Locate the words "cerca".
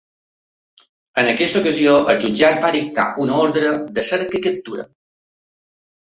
4.09-4.39